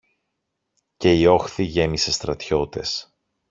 Και 0.97 1.13
η 1.13 1.25
όχθη 1.25 1.63
γέμισε 1.63 2.11
στρατιώτες. 2.11 3.15